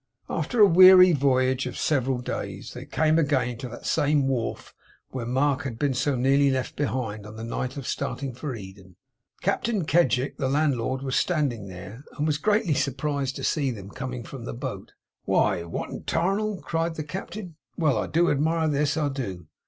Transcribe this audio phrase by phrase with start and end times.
[0.31, 4.73] After a weary voyage of several days, they came again to that same wharf
[5.11, 8.95] where Mark had been so nearly left behind, on the night of starting for Eden.
[9.41, 14.23] Captain Kedgick, the landlord, was standing there, and was greatly surprised to see them coming
[14.23, 14.93] from the boat.
[15.25, 17.55] 'Why, what the 'tarnal!' cried the Captain.
[17.77, 17.99] 'Well!
[17.99, 19.45] I do admire at this, I do!